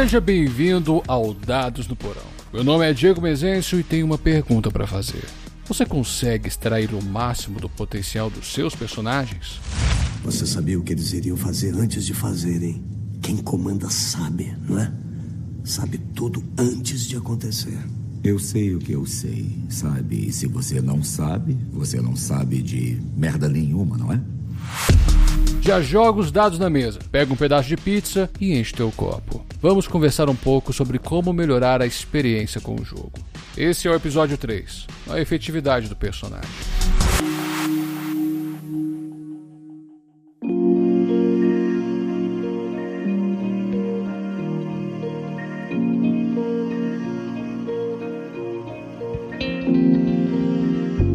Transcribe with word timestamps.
Seja 0.00 0.18
bem-vindo 0.18 1.02
ao 1.06 1.34
Dados 1.34 1.86
do 1.86 1.94
Porão. 1.94 2.22
Meu 2.50 2.64
nome 2.64 2.88
é 2.88 2.92
Diego 2.94 3.20
Mezencio 3.20 3.78
e 3.78 3.82
tenho 3.82 4.06
uma 4.06 4.16
pergunta 4.16 4.70
para 4.70 4.86
fazer. 4.86 5.22
Você 5.66 5.84
consegue 5.84 6.48
extrair 6.48 6.94
o 6.94 7.04
máximo 7.04 7.60
do 7.60 7.68
potencial 7.68 8.30
dos 8.30 8.50
seus 8.50 8.74
personagens? 8.74 9.60
Você 10.24 10.46
sabia 10.46 10.80
o 10.80 10.82
que 10.82 10.94
eles 10.94 11.12
iriam 11.12 11.36
fazer 11.36 11.74
antes 11.74 12.06
de 12.06 12.14
fazerem? 12.14 12.82
Quem 13.20 13.36
comanda 13.36 13.90
sabe, 13.90 14.56
não 14.66 14.78
é? 14.78 14.90
Sabe 15.64 15.98
tudo 15.98 16.42
antes 16.56 17.06
de 17.06 17.16
acontecer. 17.18 17.78
Eu 18.24 18.38
sei 18.38 18.74
o 18.74 18.78
que 18.78 18.92
eu 18.92 19.04
sei, 19.04 19.54
sabe? 19.68 20.28
E 20.28 20.32
se 20.32 20.46
você 20.46 20.80
não 20.80 21.04
sabe, 21.04 21.58
você 21.70 22.00
não 22.00 22.16
sabe 22.16 22.62
de 22.62 22.98
merda 23.14 23.50
nenhuma, 23.50 23.98
não 23.98 24.10
é? 24.10 24.20
Já 25.60 25.82
joga 25.82 26.20
os 26.20 26.32
dados 26.32 26.58
na 26.58 26.70
mesa, 26.70 27.00
pega 27.12 27.30
um 27.30 27.36
pedaço 27.36 27.68
de 27.68 27.76
pizza 27.76 28.30
e 28.40 28.58
enche 28.58 28.72
teu 28.72 28.90
copo. 28.92 29.44
Vamos 29.62 29.86
conversar 29.86 30.30
um 30.30 30.34
pouco 30.34 30.72
sobre 30.72 30.98
como 30.98 31.34
melhorar 31.34 31.82
a 31.82 31.86
experiência 31.86 32.62
com 32.62 32.76
o 32.76 32.84
jogo. 32.84 33.12
Esse 33.58 33.86
é 33.86 33.90
o 33.90 33.94
episódio 33.94 34.38
3, 34.38 34.86
a 35.10 35.20
efetividade 35.20 35.86
do 35.86 35.94
personagem. 35.94 36.48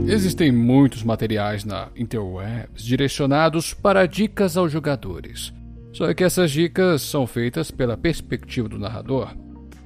Existem 0.07 0.51
muitos 0.51 1.01
materiais 1.01 1.65
na 1.65 1.89
interwebs 1.95 2.83
direcionados 2.83 3.73
para 3.73 4.05
dicas 4.05 4.55
aos 4.55 4.71
jogadores. 4.71 5.51
Só 5.95 6.13
que 6.13 6.25
essas 6.25 6.51
dicas 6.51 7.01
são 7.03 7.25
feitas 7.25 7.71
pela 7.71 7.95
perspectiva 7.95 8.67
do 8.67 8.77
narrador. 8.77 9.33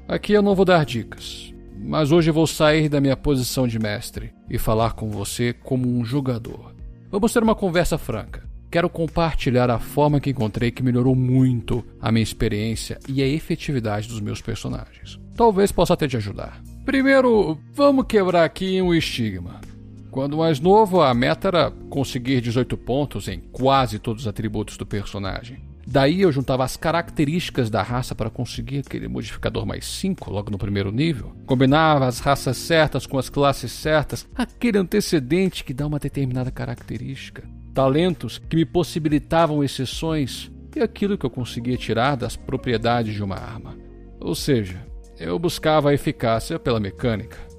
Aqui 0.08 0.34
eu 0.34 0.42
não 0.42 0.56
vou 0.56 0.66
dar 0.66 0.84
dicas, 0.84 1.54
mas 1.78 2.12
hoje 2.12 2.32
vou 2.32 2.48
sair 2.48 2.90
da 2.90 3.00
minha 3.00 3.16
posição 3.16 3.68
de 3.68 3.78
mestre 3.78 4.34
e 4.50 4.58
falar 4.58 4.94
com 4.94 5.12
você 5.12 5.54
como 5.54 5.88
um 5.88 6.04
jogador. 6.04 6.74
Vamos 7.12 7.32
ter 7.32 7.44
uma 7.44 7.54
conversa 7.54 7.96
franca. 7.96 8.44
Quero 8.72 8.90
compartilhar 8.90 9.70
a 9.70 9.78
forma 9.78 10.20
que 10.20 10.32
encontrei 10.32 10.72
que 10.72 10.82
melhorou 10.82 11.14
muito 11.14 11.86
a 12.02 12.12
minha 12.12 12.24
experiência 12.24 12.98
e 13.08 13.22
a 13.22 13.28
efetividade 13.28 14.08
dos 14.08 14.20
meus 14.20 14.42
personagens. 14.42 15.20
Talvez 15.36 15.72
possa 15.72 15.94
até 15.94 16.08
te 16.08 16.18
ajudar. 16.18 16.60
Primeiro, 16.86 17.56
vamos 17.72 18.08
quebrar 18.08 18.46
aqui 18.46 18.82
um 18.82 18.96
estigma. 18.96 19.62
Quando 20.10 20.38
mais 20.38 20.60
novo, 20.60 21.02
a 21.02 21.14
meta 21.14 21.50
era 21.50 21.72
conseguir 21.88 22.42
18 22.42 22.76
pontos 22.78 23.28
em 23.28 23.40
quase 23.52 24.00
todos 24.00 24.24
os 24.24 24.28
atributos 24.28 24.76
do 24.76 24.88
personagem. 24.88 25.69
Daí 25.90 26.22
eu 26.22 26.32
juntava 26.32 26.64
as 26.64 26.78
características 26.78 27.70
da 27.70 27.82
raça 27.82 28.14
para 28.14 28.30
conseguir 28.30 28.80
aquele 28.80 29.08
modificador 29.08 29.66
mais 29.66 29.86
5 29.86 30.30
logo 30.30 30.52
no 30.52 30.58
primeiro 30.58 30.92
nível. 30.92 31.34
Combinava 31.46 32.06
as 32.06 32.20
raças 32.20 32.58
certas 32.58 33.08
com 33.08 33.18
as 33.18 33.30
classes 33.30 33.72
certas, 33.72 34.28
aquele 34.36 34.78
antecedente 34.78 35.64
que 35.64 35.74
dá 35.74 35.88
uma 35.88 36.00
determinada 36.00 36.52
característica. 36.52 37.44
Talentos 37.74 38.38
que 38.38 38.56
me 38.56 38.66
possibilitavam 38.66 39.64
exceções 39.64 40.52
e 40.76 40.80
aquilo 40.80 41.18
que 41.18 41.26
eu 41.26 41.30
conseguia 41.30 41.78
tirar 41.78 42.16
das 42.16 42.36
propriedades 42.36 43.14
de 43.14 43.24
uma 43.24 43.36
arma. 43.36 43.76
Ou 44.20 44.36
seja, 44.36 44.86
eu 45.18 45.40
buscava 45.40 45.90
a 45.90 45.94
eficácia 45.94 46.60
pela 46.60 46.80
mecânica 46.80 47.50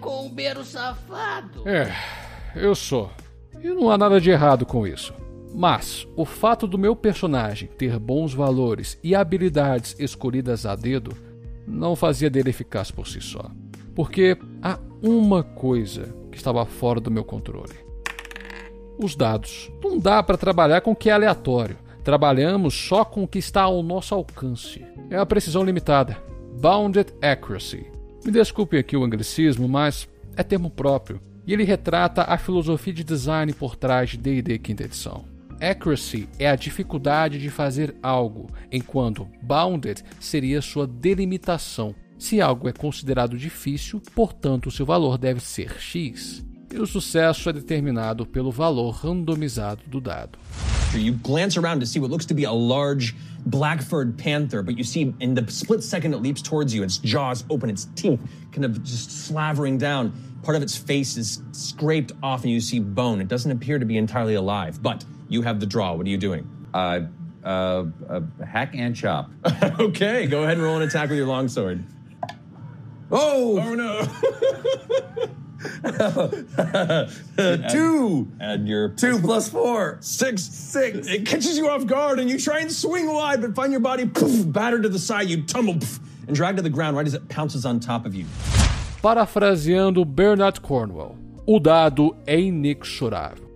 combeiro 0.00 0.64
safado. 0.64 1.68
É, 1.68 1.92
eu 2.56 2.74
sou. 2.74 3.10
E 3.62 3.68
não 3.68 3.90
há 3.90 3.98
nada 3.98 4.20
de 4.20 4.30
errado 4.30 4.64
com 4.64 4.86
isso. 4.86 5.12
Mas 5.54 6.06
o 6.16 6.24
fato 6.24 6.66
do 6.66 6.78
meu 6.78 6.94
personagem 6.94 7.68
ter 7.76 7.98
bons 7.98 8.32
valores 8.32 8.98
e 9.02 9.14
habilidades 9.14 9.96
escolhidas 9.98 10.64
a 10.64 10.76
dedo 10.76 11.12
não 11.66 11.96
fazia 11.96 12.30
dele 12.30 12.50
eficaz 12.50 12.90
por 12.90 13.06
si 13.06 13.20
só. 13.20 13.50
Porque 13.94 14.36
há 14.62 14.78
uma 15.02 15.42
coisa 15.42 16.14
que 16.30 16.38
estava 16.38 16.64
fora 16.64 17.00
do 17.00 17.10
meu 17.10 17.24
controle: 17.24 17.74
os 18.98 19.16
dados. 19.16 19.70
Não 19.82 19.98
dá 19.98 20.22
para 20.22 20.38
trabalhar 20.38 20.80
com 20.80 20.92
o 20.92 20.96
que 20.96 21.10
é 21.10 21.12
aleatório. 21.12 21.76
Trabalhamos 22.04 22.74
só 22.74 23.04
com 23.04 23.24
o 23.24 23.28
que 23.28 23.38
está 23.38 23.62
ao 23.62 23.82
nosso 23.82 24.14
alcance. 24.14 24.84
É 25.10 25.16
a 25.16 25.26
precisão 25.26 25.62
limitada. 25.62 26.16
Bounded 26.60 27.12
Accuracy. 27.20 27.86
Me 28.24 28.30
desculpe 28.30 28.78
aqui 28.78 28.96
o 28.96 29.04
anglicismo, 29.04 29.68
mas 29.68 30.08
é 30.36 30.42
termo 30.42 30.70
próprio, 30.70 31.20
e 31.46 31.52
ele 31.52 31.64
retrata 31.64 32.22
a 32.22 32.36
filosofia 32.36 32.92
de 32.92 33.04
design 33.04 33.52
por 33.52 33.76
trás 33.76 34.10
de 34.10 34.18
D&D 34.18 34.58
quinta 34.58 34.84
edição. 34.84 35.24
Accuracy 35.60 36.26
é 36.38 36.48
a 36.48 36.56
dificuldade 36.56 37.38
de 37.38 37.50
fazer 37.50 37.94
algo, 38.02 38.48
enquanto 38.72 39.28
bounded 39.42 40.02
seria 40.18 40.62
sua 40.62 40.86
delimitação. 40.86 41.94
Se 42.18 42.40
algo 42.40 42.68
é 42.68 42.72
considerado 42.72 43.36
difícil, 43.36 44.00
portanto 44.14 44.70
seu 44.70 44.86
valor 44.86 45.18
deve 45.18 45.40
ser 45.40 45.78
X. 45.78 46.42
E 46.72 46.78
o 46.78 46.86
sucesso 46.86 47.50
é 47.50 47.52
determinado 47.52 48.24
pelo 48.24 48.50
valor 48.50 48.92
randomizado 48.92 49.82
do 49.86 50.00
dado. 50.00 50.38
You 50.94 51.14
glance 51.22 51.58
around 51.58 51.80
to 51.80 51.86
see 51.86 52.00
what 52.00 52.10
looks 52.10 52.26
to 52.26 52.34
be 52.34 52.44
a 52.44 52.52
large 52.52 53.14
black-furred 53.46 54.16
panther, 54.16 54.62
but 54.62 54.76
you 54.76 54.84
see 54.84 55.14
in 55.20 55.34
the 55.34 55.44
split 55.50 55.82
second 55.82 56.14
it 56.14 56.22
leaps 56.22 56.42
towards 56.42 56.74
you, 56.74 56.82
its 56.82 56.98
jaws 56.98 57.44
open, 57.48 57.70
its 57.70 57.86
teeth 57.94 58.20
kind 58.50 58.64
of 58.64 58.82
just 58.82 59.26
slavering 59.26 59.78
down. 59.78 60.12
Part 60.42 60.56
of 60.56 60.62
its 60.62 60.76
face 60.76 61.16
is 61.16 61.42
scraped 61.52 62.12
off 62.22 62.44
and 62.44 62.50
you 62.50 62.60
see 62.60 62.80
bone. 62.80 63.20
It 63.20 63.28
doesn't 63.28 63.50
appear 63.50 63.78
to 63.78 63.84
be 63.84 63.98
entirely 63.98 64.34
alive, 64.34 64.82
but 64.82 65.04
you 65.30 65.42
have 65.42 65.60
the 65.60 65.66
draw. 65.66 65.94
What 65.94 66.06
are 66.06 66.10
you 66.10 66.18
doing? 66.18 66.46
Uh, 66.74 67.00
uh, 67.42 67.84
uh 68.08 68.20
hack 68.46 68.74
and 68.74 68.94
chop. 68.94 69.30
okay, 69.80 70.26
go 70.26 70.42
ahead 70.42 70.58
and 70.58 70.62
roll 70.62 70.76
an 70.76 70.82
attack 70.82 71.08
with 71.08 71.16
your 71.16 71.26
longsword. 71.26 71.82
Oh! 73.10 73.58
Oh 73.58 73.74
no! 73.74 74.06
two. 77.68 78.30
Add 78.40 78.66
your 78.66 78.90
two 78.90 79.18
plus 79.20 79.48
four. 79.48 79.98
Six. 80.00 80.42
Six. 80.42 81.08
It 81.08 81.26
catches 81.26 81.58
you 81.58 81.68
off 81.68 81.86
guard 81.86 82.18
and 82.18 82.30
you 82.30 82.38
try 82.38 82.60
and 82.60 82.70
swing 82.70 83.12
wide, 83.12 83.40
but 83.40 83.54
find 83.54 83.72
your 83.72 83.80
body 83.80 84.06
poof, 84.06 84.50
battered 84.50 84.82
to 84.82 84.88
the 84.88 84.98
side. 84.98 85.28
You 85.28 85.42
tumble 85.42 85.74
poof, 85.74 86.00
and 86.26 86.36
drag 86.36 86.56
to 86.56 86.62
the 86.62 86.70
ground 86.70 86.96
right 86.96 87.06
as 87.06 87.14
it 87.14 87.28
pounces 87.28 87.64
on 87.64 87.80
top 87.80 88.06
of 88.06 88.14
you. 88.14 88.24
Parafraseando 89.02 90.04
Bernard 90.04 90.60
Cornwell, 90.60 91.16
o 91.46 91.58
dado 91.58 92.14
é 92.26 92.38
inexorável. 92.38 93.48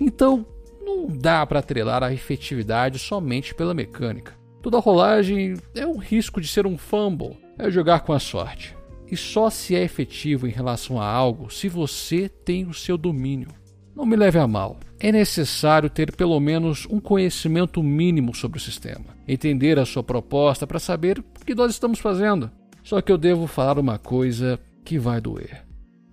Então, 0.00 0.44
não 0.88 1.06
dá 1.06 1.44
para 1.46 1.58
atrelar 1.58 2.02
a 2.02 2.12
efetividade 2.12 2.98
somente 2.98 3.54
pela 3.54 3.74
mecânica. 3.74 4.36
Toda 4.62 4.78
rolagem 4.78 5.54
é 5.74 5.86
um 5.86 5.98
risco 5.98 6.40
de 6.40 6.48
ser 6.48 6.66
um 6.66 6.76
fumble, 6.76 7.36
é 7.58 7.70
jogar 7.70 8.00
com 8.00 8.12
a 8.12 8.18
sorte 8.18 8.76
e 9.10 9.16
só 9.16 9.48
se 9.50 9.74
é 9.74 9.82
efetivo 9.82 10.46
em 10.46 10.50
relação 10.50 11.00
a 11.00 11.06
algo 11.06 11.50
se 11.50 11.68
você 11.68 12.28
tem 12.28 12.66
o 12.66 12.74
seu 12.74 12.98
domínio. 12.98 13.48
Não 13.94 14.06
me 14.06 14.16
leve 14.16 14.38
a 14.38 14.46
mal. 14.46 14.78
É 15.00 15.10
necessário 15.10 15.90
ter 15.90 16.14
pelo 16.14 16.38
menos 16.38 16.86
um 16.90 17.00
conhecimento 17.00 17.82
mínimo 17.82 18.34
sobre 18.34 18.58
o 18.58 18.60
sistema, 18.60 19.16
entender 19.26 19.78
a 19.78 19.86
sua 19.86 20.02
proposta 20.02 20.66
para 20.66 20.78
saber 20.78 21.18
o 21.18 21.44
que 21.44 21.54
nós 21.54 21.72
estamos 21.72 21.98
fazendo. 21.98 22.50
Só 22.82 23.00
que 23.00 23.10
eu 23.10 23.18
devo 23.18 23.46
falar 23.46 23.78
uma 23.78 23.98
coisa 23.98 24.58
que 24.84 24.98
vai 24.98 25.20
doer. 25.20 25.67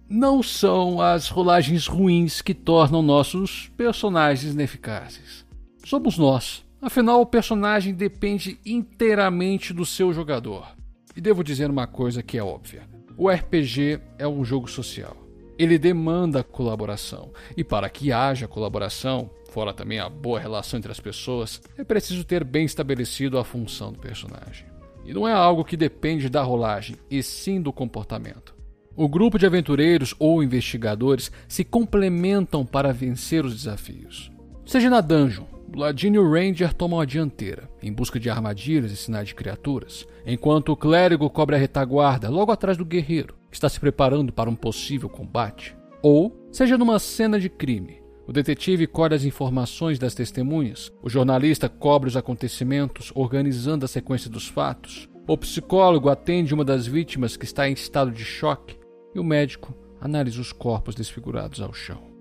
Não 0.08 0.44
são 0.44 1.02
as 1.02 1.30
rolagens 1.30 1.88
ruins 1.88 2.40
que 2.40 2.54
tornam 2.54 3.02
nossos 3.02 3.72
personagens 3.76 4.54
ineficazes. 4.54 5.44
Somos 5.84 6.16
nós. 6.16 6.64
Afinal, 6.80 7.22
o 7.22 7.26
personagem 7.26 7.92
depende 7.92 8.60
inteiramente 8.64 9.74
do 9.74 9.84
seu 9.84 10.14
jogador. 10.14 10.76
E 11.16 11.22
devo 11.22 11.44
dizer 11.44 11.72
uma 11.72 11.88
coisa 11.88 12.22
que 12.22 12.38
é 12.38 12.44
óbvia: 12.44 12.84
o 13.18 13.28
RPG 13.28 14.00
é 14.20 14.28
um 14.28 14.46
jogo 14.46 14.70
social. 14.70 15.18
Ele 15.58 15.80
demanda 15.80 16.44
colaboração, 16.44 17.32
e 17.58 17.64
para 17.64 17.90
que 17.90 18.12
haja 18.12 18.48
colaboração, 18.48 19.32
fora 19.50 19.74
também 19.74 20.00
a 20.00 20.08
boa 20.08 20.40
relação 20.40 20.78
entre 20.78 20.92
as 20.92 21.00
pessoas, 21.00 21.62
é 21.78 21.84
preciso 21.84 22.24
ter 22.26 22.44
bem 22.44 22.66
estabelecido 22.66 23.40
a 23.40 23.44
função 23.44 23.92
do 23.92 23.98
personagem. 23.98 24.68
E 25.04 25.14
não 25.14 25.28
é 25.28 25.32
algo 25.32 25.66
que 25.66 25.78
depende 25.78 26.30
da 26.30 26.44
rolagem, 26.44 26.98
e 27.10 27.24
sim 27.24 27.60
do 27.60 27.74
comportamento. 27.74 28.55
O 28.98 29.10
grupo 29.10 29.38
de 29.38 29.46
aventureiros 29.46 30.16
ou 30.18 30.42
investigadores 30.42 31.30
se 31.50 31.66
complementam 31.66 32.66
para 32.66 32.94
vencer 32.94 33.44
os 33.44 33.54
desafios. 33.54 34.32
Seja 34.66 34.90
na 34.90 35.02
dungeon, 35.02 35.44
Ladino 35.76 36.16
e 36.16 36.20
o 36.20 36.32
Ranger 36.32 36.74
tomam 36.74 37.02
a 37.02 37.06
dianteira, 37.06 37.70
em 37.84 37.92
busca 37.92 38.18
de 38.18 38.30
armadilhas 38.30 38.94
e 38.94 38.96
sinais 38.96 39.28
de 39.28 39.36
criaturas, 39.36 40.08
enquanto 40.26 40.72
o 40.72 40.78
clérigo 40.78 41.30
cobre 41.30 41.58
a 41.58 41.60
retaguarda 41.60 42.30
logo 42.30 42.54
atrás 42.54 42.78
do 42.78 42.86
guerreiro, 42.86 43.36
que 43.50 43.58
está 43.58 43.68
se 43.68 43.82
preparando 43.82 44.32
para 44.32 44.50
um 44.50 44.56
possível 44.56 45.10
combate. 45.10 45.76
Ou, 46.02 46.48
seja 46.50 46.78
numa 46.78 46.98
cena 46.98 47.38
de 47.38 47.50
crime, 47.50 48.02
o 48.26 48.32
detetive 48.32 48.88
colhe 48.88 49.14
as 49.14 49.26
informações 49.26 50.00
das 50.00 50.16
testemunhas, 50.16 50.90
o 51.04 51.10
jornalista 51.10 51.68
cobre 51.68 52.08
os 52.08 52.16
acontecimentos, 52.16 53.12
organizando 53.14 53.84
a 53.84 53.90
sequência 53.90 54.30
dos 54.30 54.48
fatos, 54.48 55.10
o 55.28 55.38
psicólogo 55.38 56.08
atende 56.08 56.54
uma 56.54 56.64
das 56.64 56.88
vítimas 56.88 57.36
que 57.36 57.44
está 57.44 57.68
em 57.68 57.74
estado 57.74 58.12
de 58.12 58.24
choque 58.24 58.85
e 59.16 59.20
o 59.20 59.24
médico 59.24 59.74
analisa 60.00 60.42
os 60.42 60.52
corpos 60.52 60.94
desfigurados 60.94 61.62
ao 61.62 61.74
chão. 61.74 62.14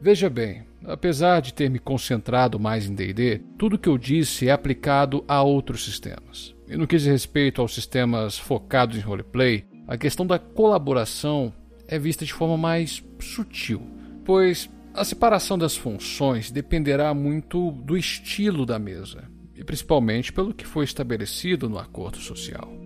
Veja 0.00 0.30
bem, 0.30 0.64
apesar 0.84 1.40
de 1.40 1.52
ter 1.52 1.68
me 1.68 1.78
concentrado 1.78 2.60
mais 2.60 2.86
em 2.86 2.94
DD, 2.94 3.40
tudo 3.58 3.78
que 3.78 3.88
eu 3.88 3.98
disse 3.98 4.48
é 4.48 4.52
aplicado 4.52 5.24
a 5.26 5.42
outros 5.42 5.84
sistemas. 5.84 6.54
E 6.68 6.76
no 6.76 6.86
que 6.86 6.96
diz 6.96 7.06
respeito 7.06 7.60
aos 7.60 7.74
sistemas 7.74 8.38
focados 8.38 8.96
em 8.96 9.00
roleplay, 9.00 9.66
a 9.88 9.96
questão 9.96 10.26
da 10.26 10.38
colaboração 10.38 11.52
é 11.88 11.98
vista 11.98 12.24
de 12.24 12.32
forma 12.32 12.56
mais 12.56 13.02
sutil, 13.20 13.82
pois 14.24 14.68
a 14.92 15.04
separação 15.04 15.58
das 15.58 15.76
funções 15.76 16.50
dependerá 16.50 17.12
muito 17.14 17.70
do 17.70 17.96
estilo 17.96 18.66
da 18.66 18.78
mesa, 18.78 19.24
e 19.54 19.62
principalmente 19.62 20.32
pelo 20.32 20.54
que 20.54 20.66
foi 20.66 20.84
estabelecido 20.84 21.68
no 21.68 21.78
acordo 21.78 22.18
social. 22.18 22.85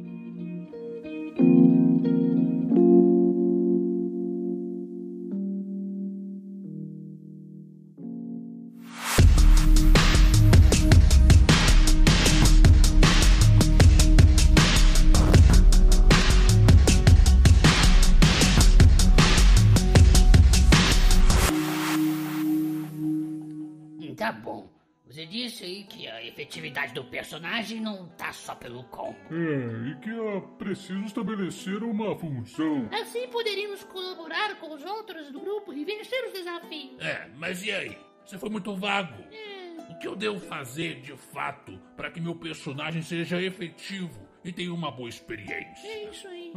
Aí 25.65 25.85
que 25.85 26.07
a 26.09 26.25
efetividade 26.25 26.93
do 26.95 27.05
personagem 27.05 27.81
não 27.81 28.07
tá 28.09 28.33
só 28.33 28.55
pelo 28.55 28.85
combo. 28.85 29.17
É, 29.31 29.91
e 29.91 29.95
que 29.97 30.11
é 30.11 30.41
preciso 30.59 31.05
estabelecer 31.05 31.83
uma 31.83 32.17
função. 32.19 32.89
Assim 32.93 33.29
poderíamos 33.29 33.85
colaborar 33.85 34.57
com 34.57 34.75
os 34.75 34.85
outros 34.85 35.31
do 35.31 35.41
grupo 35.41 35.73
e 35.73 35.85
vencer 35.85 36.25
os 36.27 36.33
desafios. 36.33 37.01
É, 37.01 37.29
mas 37.37 37.65
e 37.65 37.73
aí? 37.73 37.99
Você 38.25 38.39
foi 38.39 38.49
muito 38.51 38.75
vago. 38.77 39.23
É. 39.33 39.93
O 39.93 39.99
que 39.99 40.07
eu 40.07 40.15
devo 40.15 40.39
fazer, 40.39 41.01
de 41.01 41.17
fato, 41.17 41.79
para 41.97 42.11
que 42.11 42.21
meu 42.21 42.35
personagem 42.35 43.03
seja 43.03 43.43
efetivo 43.43 44.27
e 44.45 44.53
tenha 44.53 44.73
uma 44.73 44.91
boa 44.91 45.09
experiência? 45.09 45.87
É 45.87 46.11
isso 46.11 46.29
aí. 46.29 46.53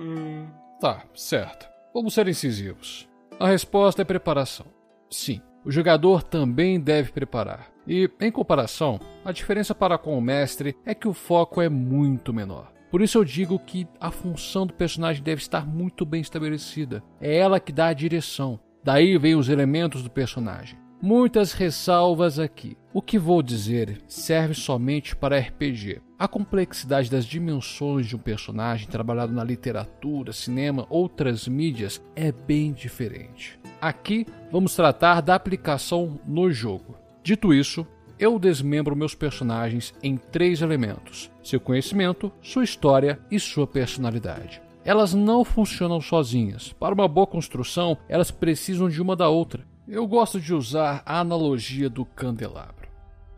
Tá, 0.80 1.06
certo. 1.16 1.68
Vamos 1.94 2.14
ser 2.14 2.28
incisivos. 2.28 3.10
A 3.40 3.48
resposta 3.48 4.02
é 4.02 4.06
preparação. 4.06 4.68
Sim, 5.10 5.42
o 5.66 5.72
jogador 5.72 6.22
também 6.24 6.80
deve 6.80 7.12
preparar. 7.12 7.73
E, 7.88 8.10
em 8.20 8.32
comparação, 8.32 9.00
a 9.24 9.32
diferença 9.32 9.76
para 9.76 9.98
com 9.98 10.18
o 10.18 10.22
mestre 10.22 10.76
é 10.86 10.94
que 10.94 11.08
o 11.08 11.14
foco 11.14 11.62
é 11.62 11.70
muito 11.70 12.34
menor. 12.34 12.72
Por 12.90 13.02
isso 13.02 13.18
eu 13.18 13.26
digo 13.26 13.58
que 13.58 13.88
a 14.00 14.12
função 14.12 14.68
do 14.68 14.74
personagem 14.74 15.24
deve 15.24 15.42
estar 15.42 15.66
muito 15.66 16.06
bem 16.06 16.22
estabelecida. 16.22 17.04
É 17.20 17.36
ela 17.36 17.60
que 17.60 17.72
dá 17.72 17.88
a 17.88 17.94
direção. 17.94 18.60
Daí 18.84 19.18
vem 19.18 19.36
os 19.36 19.50
elementos 19.50 20.04
do 20.04 20.12
personagem. 20.12 20.78
Muitas 21.02 21.54
ressalvas 21.54 22.40
aqui. 22.40 22.78
O 22.94 23.02
que 23.02 23.20
vou 23.20 23.42
dizer 23.42 24.02
serve 24.08 24.54
somente 24.54 25.16
para 25.16 25.40
RPG. 25.40 26.02
A 26.18 26.28
complexidade 26.28 27.10
das 27.10 27.26
dimensões 27.26 28.06
de 28.06 28.16
um 28.16 28.20
personagem 28.20 28.88
trabalhado 28.88 29.34
na 29.34 29.44
literatura, 29.44 30.32
cinema, 30.32 30.86
outras 30.90 31.48
mídias 31.48 32.02
é 32.16 32.32
bem 32.32 32.72
diferente. 32.72 33.60
Aqui 33.82 34.26
vamos 34.52 34.76
tratar 34.76 35.22
da 35.22 35.36
aplicação 35.36 36.22
no 36.26 36.50
jogo. 36.52 37.03
Dito 37.24 37.54
isso, 37.54 37.88
eu 38.20 38.38
desmembro 38.38 38.96
meus 38.96 39.16
personagens 39.16 39.94
em 40.04 40.18
três 40.18 40.62
elementos: 40.62 41.32
seu 41.44 41.60
conhecimento, 41.60 42.32
sua 42.42 42.64
história 42.64 43.20
e 43.32 43.40
sua 43.40 43.66
personalidade. 43.66 44.62
Elas 44.86 45.14
não 45.14 45.46
funcionam 45.46 46.02
sozinhas. 46.02 46.74
Para 46.74 46.94
uma 46.94 47.08
boa 47.08 47.26
construção, 47.26 47.98
elas 48.10 48.30
precisam 48.30 48.90
de 48.90 49.02
uma 49.02 49.16
da 49.16 49.30
outra. 49.30 49.66
Eu 49.88 50.06
gosto 50.06 50.40
de 50.40 50.54
usar 50.54 51.02
a 51.06 51.20
analogia 51.20 51.90
do 51.90 52.06
candelabro. 52.06 52.90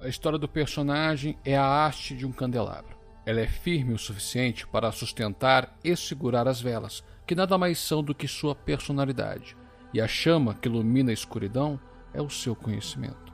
A 0.02 0.08
história 0.08 0.40
do 0.40 0.48
personagem 0.48 1.38
é 1.46 1.56
a 1.56 1.86
haste 1.86 2.16
de 2.16 2.26
um 2.26 2.32
candelabro. 2.32 2.96
Ela 3.26 3.42
é 3.42 3.48
firme 3.48 3.94
o 3.94 3.98
suficiente 3.98 4.68
para 4.68 4.92
sustentar 4.92 5.78
e 5.84 5.96
segurar 5.96 6.48
as 6.48 6.60
velas, 6.60 7.04
que 7.26 7.36
nada 7.36 7.58
mais 7.58 7.80
são 7.80 8.04
do 8.04 8.14
que 8.14 8.28
sua 8.28 8.56
personalidade 8.56 9.56
e 9.96 10.02
a 10.02 10.08
chama 10.10 10.54
que 10.54 10.68
ilumina 10.68 11.10
a 11.10 11.14
escuridão 11.14 11.80
é 12.14 12.22
o 12.22 12.30
seu 12.30 12.54
conhecimento. 12.54 13.25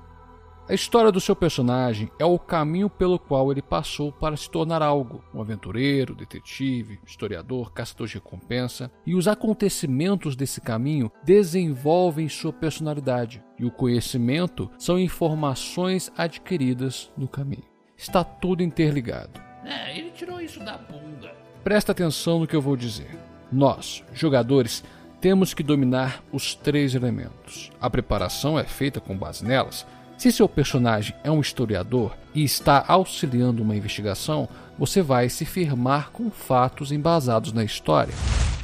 A 0.70 0.74
história 0.74 1.12
do 1.12 1.20
seu 1.20 1.36
personagem 1.36 2.10
é 2.20 2.24
o 2.24 2.38
caminho 2.38 2.90
pelo 2.90 3.18
qual 3.18 3.52
ele 3.52 3.62
passou 3.62 4.12
para 4.12 4.38
se 4.38 4.50
tornar 4.50 4.82
algo, 4.82 5.24
um 5.34 5.42
aventureiro, 5.42 6.16
detetive, 6.16 7.00
historiador, 7.06 7.74
caçador 7.74 8.08
de 8.08 8.14
recompensa, 8.14 8.92
e 9.06 9.16
os 9.16 9.28
acontecimentos 9.28 10.36
desse 10.36 10.62
caminho 10.62 11.12
desenvolvem 11.24 12.30
sua 12.30 12.54
personalidade, 12.54 13.44
e 13.60 13.66
o 13.66 13.72
conhecimento 13.72 14.70
são 14.78 15.00
informações 15.00 16.12
adquiridas 16.16 17.12
no 17.18 17.28
caminho. 17.28 17.66
Está 17.98 18.24
tudo 18.24 18.64
interligado. 18.64 19.42
É, 19.66 19.98
ele 19.98 20.12
tirou 20.12 20.40
isso 20.40 20.60
da 20.60 20.78
bunda. 20.78 21.36
Presta 21.64 21.92
atenção 21.92 22.40
no 22.40 22.48
que 22.48 22.56
eu 22.56 22.62
vou 22.62 22.78
dizer. 22.78 23.18
Nós, 23.52 24.04
jogadores, 24.14 24.84
temos 25.20 25.54
que 25.54 25.62
dominar 25.62 26.24
os 26.32 26.56
três 26.56 26.96
elementos. 26.96 27.72
A 27.80 27.90
preparação 27.90 28.58
é 28.58 28.64
feita 28.64 29.02
com 29.02 29.16
base 29.18 29.46
nelas. 29.46 29.86
Se 30.22 30.32
seu 30.32 30.48
personagem 30.48 31.16
é 31.24 31.32
um 31.32 31.42
historiador 31.42 32.16
e 32.36 32.44
está 32.44 32.86
auxiliando 32.88 33.64
uma 33.64 33.76
investigação, 33.76 34.48
você 34.78 35.02
vai 35.02 35.28
se 35.30 35.46
firmar 35.46 36.12
com 36.12 36.30
fatos 36.30 36.92
embasados 36.92 37.52
na 37.52 37.64
história. 37.64 38.14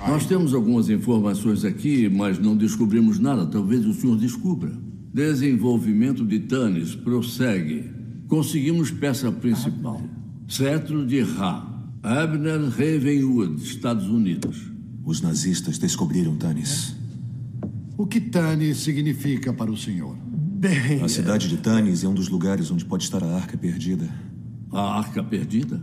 Nós 0.07 0.27
temos 0.27 0.54
algumas 0.54 0.88
informações 0.88 1.65
aqui, 1.65 2.07
mas 2.09 2.38
não 2.38 2.56
descobrimos 2.56 3.18
nada. 3.18 3.44
Talvez 3.48 3.83
o 3.88 3.94
senhor 3.95 4.18
descubra. 4.18 4.71
Desenvolvimento 5.12 6.24
de 6.24 6.42
Tanis 6.42 6.94
prossegue. 6.94 7.92
Conseguimos 8.27 8.92
peça 8.92 9.31
principal. 9.31 10.00
Cetro 10.48 11.07
de 11.07 11.21
Ra. 11.24 11.65
Abner 12.04 12.69
Ravenwood, 12.69 13.63
Estados 13.63 14.07
Unidos. 14.07 14.71
Os 15.04 15.21
nazistas 15.21 15.80
descobriram 15.80 16.38
Tanis. 16.38 16.95
O 17.98 18.06
que 18.06 18.21
Tanis 18.21 18.77
significa 18.77 19.51
para 19.51 19.71
o 19.71 19.75
senhor? 19.75 20.27
Bem. 20.57 21.04
A 21.04 21.07
cidade 21.07 21.48
de 21.48 21.57
Tanis 21.57 22.04
é 22.04 22.07
um 22.07 22.15
dos 22.15 22.30
lugares 22.30 22.71
onde 22.71 22.83
pode 22.83 23.04
estar 23.04 23.24
a 23.24 23.27
arca 23.27 23.56
perdida. 23.56 24.09
A 24.71 24.98
arca 24.98 25.24
perdida? 25.24 25.80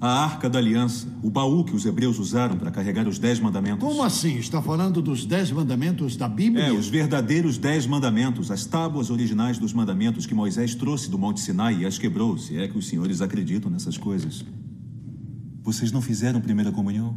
A 0.00 0.24
arca 0.24 0.50
da 0.50 0.58
aliança, 0.58 1.06
o 1.22 1.30
baú 1.30 1.62
que 1.62 1.76
os 1.76 1.86
hebreus 1.86 2.18
usaram 2.18 2.58
para 2.58 2.72
carregar 2.72 3.06
os 3.06 3.20
dez 3.20 3.38
mandamentos. 3.38 3.86
Como 3.86 4.02
assim? 4.02 4.36
Está 4.36 4.60
falando 4.60 5.00
dos 5.00 5.24
dez 5.24 5.52
mandamentos 5.52 6.16
da 6.16 6.28
Bíblia? 6.28 6.64
É, 6.64 6.72
os 6.72 6.88
verdadeiros 6.88 7.56
dez 7.56 7.86
mandamentos, 7.86 8.50
as 8.50 8.64
tábuas 8.66 9.10
originais 9.10 9.58
dos 9.58 9.72
mandamentos 9.72 10.26
que 10.26 10.34
Moisés 10.34 10.74
trouxe 10.74 11.08
do 11.08 11.16
Monte 11.16 11.38
Sinai 11.38 11.82
e 11.82 11.86
as 11.86 11.96
quebrou, 11.96 12.36
se 12.36 12.58
é 12.58 12.66
que 12.66 12.76
os 12.76 12.88
senhores 12.88 13.22
acreditam 13.22 13.70
nessas 13.70 13.96
coisas. 13.96 14.44
Vocês 15.62 15.92
não 15.92 16.02
fizeram 16.02 16.40
primeira 16.40 16.72
comunhão? 16.72 17.16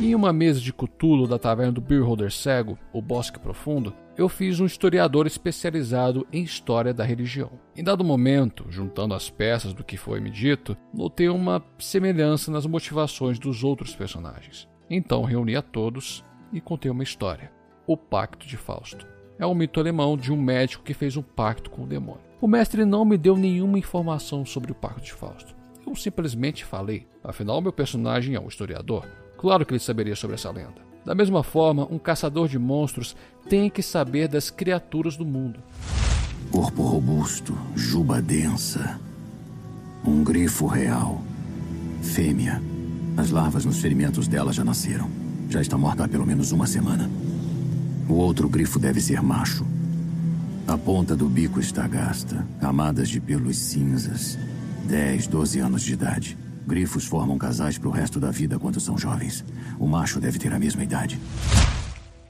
Em 0.00 0.14
uma 0.14 0.32
mesa 0.32 0.60
de 0.60 0.72
cutulo 0.72 1.28
da 1.28 1.38
taverna 1.38 1.72
do 1.72 1.80
Beerholder 1.82 2.32
Cego, 2.32 2.78
o 2.90 3.02
Bosque 3.02 3.38
Profundo, 3.38 3.92
eu 4.16 4.28
fiz 4.28 4.60
um 4.60 4.66
historiador 4.66 5.26
especializado 5.26 6.26
em 6.32 6.42
história 6.42 6.92
da 6.92 7.04
religião. 7.04 7.50
Em 7.74 7.82
dado 7.82 8.04
momento, 8.04 8.66
juntando 8.68 9.14
as 9.14 9.30
peças 9.30 9.72
do 9.72 9.82
que 9.82 9.96
foi 9.96 10.20
me 10.20 10.30
dito, 10.30 10.76
notei 10.92 11.28
uma 11.28 11.64
semelhança 11.78 12.50
nas 12.50 12.66
motivações 12.66 13.38
dos 13.38 13.64
outros 13.64 13.94
personagens. 13.94 14.68
Então 14.90 15.24
reuni 15.24 15.56
a 15.56 15.62
todos 15.62 16.24
e 16.52 16.60
contei 16.60 16.90
uma 16.90 17.02
história: 17.02 17.50
O 17.86 17.96
Pacto 17.96 18.46
de 18.46 18.56
Fausto. 18.56 19.06
É 19.38 19.46
um 19.46 19.54
mito 19.54 19.80
alemão 19.80 20.16
de 20.16 20.30
um 20.30 20.40
médico 20.40 20.84
que 20.84 20.94
fez 20.94 21.16
um 21.16 21.22
pacto 21.22 21.70
com 21.70 21.82
o 21.82 21.86
demônio. 21.86 22.22
O 22.40 22.46
mestre 22.46 22.84
não 22.84 23.04
me 23.04 23.16
deu 23.16 23.36
nenhuma 23.36 23.78
informação 23.78 24.44
sobre 24.44 24.72
o 24.72 24.74
Pacto 24.74 25.00
de 25.00 25.12
Fausto. 25.12 25.54
Eu 25.86 25.96
simplesmente 25.96 26.64
falei. 26.64 27.06
Afinal, 27.24 27.60
meu 27.60 27.72
personagem 27.72 28.34
é 28.34 28.40
um 28.40 28.48
historiador. 28.48 29.06
Claro 29.38 29.64
que 29.64 29.72
ele 29.72 29.80
saberia 29.80 30.14
sobre 30.14 30.34
essa 30.34 30.50
lenda. 30.50 30.91
Da 31.04 31.14
mesma 31.14 31.42
forma, 31.42 31.86
um 31.90 31.98
caçador 31.98 32.48
de 32.48 32.58
monstros 32.58 33.16
tem 33.48 33.68
que 33.68 33.82
saber 33.82 34.28
das 34.28 34.50
criaturas 34.50 35.16
do 35.16 35.24
mundo. 35.24 35.58
Corpo 36.50 36.82
robusto, 36.82 37.56
juba 37.74 38.22
densa. 38.22 39.00
Um 40.04 40.22
grifo 40.22 40.66
real. 40.66 41.22
Fêmea. 42.02 42.62
As 43.16 43.30
larvas 43.30 43.64
nos 43.64 43.80
ferimentos 43.80 44.28
dela 44.28 44.52
já 44.52 44.64
nasceram. 44.64 45.10
Já 45.48 45.60
está 45.60 45.76
morta 45.76 46.04
há 46.04 46.08
pelo 46.08 46.26
menos 46.26 46.52
uma 46.52 46.66
semana. 46.66 47.10
O 48.08 48.14
outro 48.14 48.48
grifo 48.48 48.78
deve 48.78 49.00
ser 49.00 49.22
macho. 49.22 49.66
A 50.66 50.78
ponta 50.78 51.16
do 51.16 51.28
bico 51.28 51.58
está 51.58 51.86
gasta, 51.88 52.46
camadas 52.60 53.08
de 53.08 53.20
pelos 53.20 53.56
cinzas. 53.56 54.38
10, 54.84 55.26
12 55.26 55.58
anos 55.58 55.82
de 55.82 55.92
idade. 55.92 56.38
Grifos 56.66 57.04
formam 57.04 57.36
casais 57.36 57.78
para 57.78 57.88
o 57.88 57.92
resto 57.92 58.20
da 58.20 58.30
vida 58.30 58.58
quando 58.58 58.80
são 58.80 58.96
jovens. 58.96 59.44
O 59.78 59.86
macho 59.86 60.20
deve 60.20 60.38
ter 60.38 60.52
a 60.52 60.58
mesma 60.58 60.82
idade. 60.82 61.20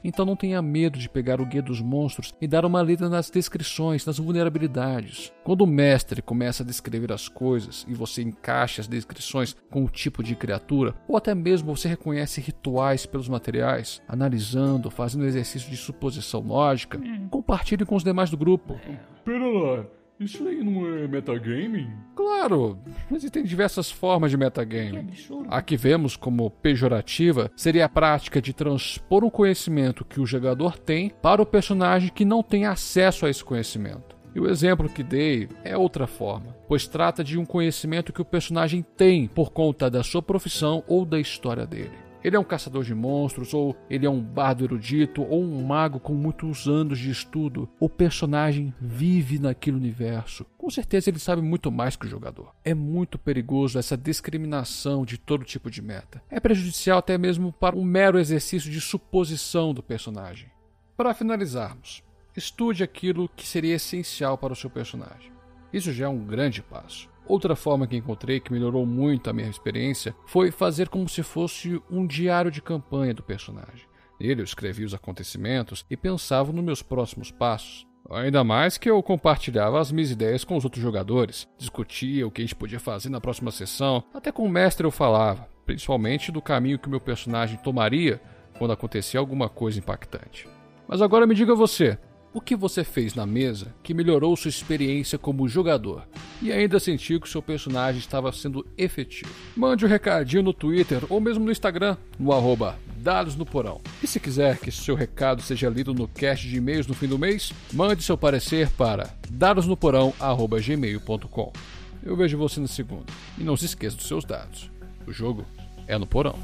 Então 0.03 0.25
não 0.25 0.35
tenha 0.35 0.61
medo 0.61 0.99
de 0.99 1.07
pegar 1.07 1.39
o 1.39 1.45
guia 1.45 1.61
dos 1.61 1.81
monstros 1.81 2.33
e 2.41 2.47
dar 2.47 2.65
uma 2.65 2.83
lida 2.83 3.07
nas 3.07 3.29
descrições, 3.29 4.05
nas 4.05 4.17
vulnerabilidades. 4.17 5.31
Quando 5.45 5.61
o 5.61 5.67
mestre 5.67 6.21
começa 6.21 6.61
a 6.61 6.65
descrever 6.65 7.13
as 7.13 7.29
coisas 7.29 7.85
e 7.87 7.93
você 7.93 8.21
encaixa 8.21 8.81
as 8.81 8.87
descrições 8.87 9.55
com 9.71 9.85
o 9.85 9.89
tipo 9.89 10.21
de 10.21 10.35
criatura, 10.35 10.93
ou 11.07 11.15
até 11.15 11.33
mesmo 11.33 11.73
você 11.73 11.87
reconhece 11.87 12.41
rituais 12.41 13.05
pelos 13.05 13.29
materiais, 13.29 14.01
analisando, 14.05 14.91
fazendo 14.91 15.25
exercício 15.25 15.69
de 15.69 15.77
suposição 15.77 16.41
lógica, 16.41 16.99
compartilhe 17.29 17.85
com 17.85 17.95
os 17.95 18.03
demais 18.03 18.29
do 18.29 18.35
grupo. 18.35 18.77
Pera 19.23 19.47
lá, 19.47 19.85
isso 20.19 20.47
aí 20.47 20.63
não 20.63 20.87
é 20.87 21.07
metagaming? 21.07 21.91
Claro, 22.15 22.79
existem 23.11 23.43
diversas 23.43 23.91
formas 23.91 24.31
de 24.31 24.37
metagame. 24.37 25.09
A 25.47 25.61
que 25.61 25.75
vemos 25.75 26.15
como 26.15 26.49
pejorativa 26.49 27.51
seria 27.55 27.85
a 27.85 27.89
prática 27.89 28.41
de 28.41 28.53
transpor 28.53 29.23
um 29.23 29.29
conhecimento 29.29 30.05
que 30.05 30.21
o 30.21 30.25
jogador 30.25 30.77
tem 30.77 31.11
para 31.21 31.41
o 31.41 31.45
personagem 31.45 32.11
que 32.13 32.25
não 32.25 32.43
tem 32.43 32.65
acesso 32.65 33.25
a 33.25 33.29
esse 33.29 33.43
conhecimento. 33.43 34.15
E 34.35 34.39
o 34.39 34.49
exemplo 34.49 34.89
que 34.89 35.03
dei 35.03 35.47
é 35.63 35.77
outra 35.77 36.07
forma, 36.07 36.55
pois 36.67 36.87
trata 36.87 37.23
de 37.23 37.37
um 37.37 37.45
conhecimento 37.45 38.11
que 38.11 38.21
o 38.21 38.25
personagem 38.25 38.81
tem 38.81 39.27
por 39.27 39.51
conta 39.51 39.91
da 39.91 40.03
sua 40.03 40.23
profissão 40.23 40.83
ou 40.87 41.05
da 41.05 41.19
história 41.19 41.67
dele. 41.67 42.02
Ele 42.23 42.35
é 42.35 42.39
um 42.39 42.43
caçador 42.43 42.83
de 42.83 42.95
monstros, 42.95 43.53
ou 43.53 43.75
ele 43.89 44.05
é 44.05 44.09
um 44.09 44.21
bardo 44.21 44.63
erudito, 44.63 45.21
ou 45.23 45.43
um 45.43 45.63
mago 45.65 45.99
com 45.99 46.13
muitos 46.13 46.67
anos 46.67 46.97
de 46.97 47.11
estudo. 47.11 47.69
O 47.79 47.89
personagem 47.89 48.73
vive 48.79 49.37
naquele 49.37 49.75
universo. 49.75 50.45
Com 50.57 50.69
certeza 50.69 51.09
ele 51.09 51.19
sabe 51.19 51.41
muito 51.41 51.71
mais 51.71 51.95
que 51.95 52.05
o 52.05 52.09
jogador. 52.09 52.53
É 52.63 52.73
muito 52.73 53.19
perigoso 53.19 53.77
essa 53.77 53.97
discriminação 53.97 55.03
de 55.03 55.17
todo 55.17 55.43
tipo 55.43 55.69
de 55.69 55.81
meta. 55.81 56.21
É 56.29 56.39
prejudicial 56.39 56.99
até 56.99 57.17
mesmo 57.17 57.51
para 57.51 57.75
um 57.75 57.83
mero 57.83 58.17
exercício 58.17 58.71
de 58.71 58.79
suposição 58.79 59.73
do 59.73 59.83
personagem. 59.83 60.49
Para 60.95 61.13
finalizarmos, 61.13 62.03
estude 62.37 62.83
aquilo 62.83 63.29
que 63.35 63.45
seria 63.45 63.75
essencial 63.75 64.37
para 64.37 64.53
o 64.53 64.55
seu 64.55 64.69
personagem. 64.69 65.31
Isso 65.73 65.91
já 65.91 66.05
é 66.05 66.09
um 66.09 66.23
grande 66.23 66.61
passo. 66.61 67.12
Outra 67.27 67.55
forma 67.55 67.87
que 67.87 67.95
encontrei 67.95 68.39
que 68.39 68.51
melhorou 68.51 68.85
muito 68.85 69.29
a 69.29 69.33
minha 69.33 69.49
experiência 69.49 70.15
foi 70.25 70.51
fazer 70.51 70.89
como 70.89 71.07
se 71.07 71.23
fosse 71.23 71.81
um 71.89 72.05
diário 72.05 72.51
de 72.51 72.61
campanha 72.61 73.13
do 73.13 73.23
personagem. 73.23 73.87
Nele 74.19 74.41
eu 74.41 74.45
escrevia 74.45 74.85
os 74.85 74.93
acontecimentos 74.93 75.85
e 75.89 75.97
pensava 75.97 76.51
nos 76.51 76.63
meus 76.63 76.81
próximos 76.81 77.31
passos. 77.31 77.87
Ainda 78.09 78.43
mais 78.43 78.77
que 78.77 78.89
eu 78.89 79.01
compartilhava 79.01 79.79
as 79.79 79.91
minhas 79.91 80.11
ideias 80.11 80.43
com 80.43 80.57
os 80.57 80.65
outros 80.65 80.83
jogadores, 80.83 81.47
discutia 81.57 82.27
o 82.27 82.31
que 82.31 82.41
a 82.41 82.45
gente 82.45 82.55
podia 82.55 82.79
fazer 82.79 83.09
na 83.09 83.21
próxima 83.21 83.49
sessão, 83.49 84.03
até 84.13 84.31
com 84.31 84.43
o 84.43 84.49
mestre 84.49 84.85
eu 84.85 84.91
falava, 84.91 85.47
principalmente 85.65 86.31
do 86.31 86.41
caminho 86.41 86.77
que 86.77 86.87
o 86.87 86.91
meu 86.91 86.99
personagem 86.99 87.57
tomaria 87.57 88.21
quando 88.57 88.73
acontecia 88.73 89.19
alguma 89.19 89.47
coisa 89.47 89.79
impactante. 89.79 90.49
Mas 90.87 91.01
agora 91.01 91.25
me 91.25 91.33
diga 91.33 91.55
você, 91.55 91.97
o 92.33 92.41
que 92.41 92.55
você 92.55 92.83
fez 92.83 93.13
na 93.13 93.23
mesa 93.25 93.73
que 93.83 93.93
melhorou 93.93 94.33
sua 94.35 94.49
experiência 94.49 95.19
como 95.19 95.47
jogador 95.47 96.05
e 96.41 96.51
ainda 96.51 96.79
sentiu 96.79 97.21
que 97.21 97.29
seu 97.29 97.41
personagem 97.41 97.99
estava 97.99 98.29
sendo 98.31 98.65
efetivo? 98.77 99.31
Mande 99.55 99.85
um 99.85 99.89
recadinho 99.89 100.41
no 100.41 100.51
Twitter 100.51 101.03
ou 101.09 101.21
mesmo 101.21 101.45
no 101.45 101.51
Instagram, 101.51 101.95
no 102.17 102.33
arroba 102.33 102.79
Dados 102.97 103.35
no 103.35 103.45
Porão. 103.45 103.79
E 104.01 104.07
se 104.07 104.19
quiser 104.19 104.57
que 104.57 104.71
seu 104.71 104.95
recado 104.95 105.39
seja 105.41 105.69
lido 105.69 105.93
no 105.93 106.07
cast 106.07 106.47
de 106.47 106.55
e-mails 106.57 106.87
no 106.87 106.93
fim 106.93 107.07
do 107.07 107.19
mês, 107.19 107.51
mande 107.71 108.01
seu 108.01 108.17
parecer 108.17 108.69
para 108.71 109.13
dadosnoporão.gmail.com. 109.29 111.53
Eu 112.01 112.15
vejo 112.15 112.37
você 112.37 112.59
na 112.59 112.67
segunda. 112.67 113.13
E 113.37 113.43
não 113.43 113.57
se 113.57 113.65
esqueça 113.65 113.97
dos 113.97 114.07
seus 114.07 114.25
dados. 114.25 114.71
O 115.05 115.11
jogo 115.11 115.45
é 115.87 115.97
no 115.97 116.07
porão. 116.07 116.39